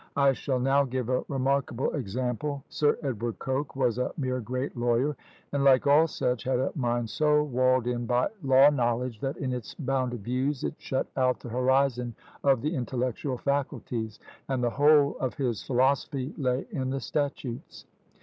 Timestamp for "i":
0.17-0.33